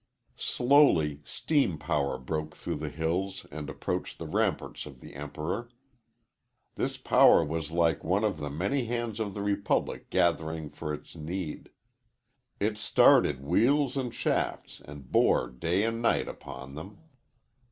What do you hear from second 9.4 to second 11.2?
republic gathering for its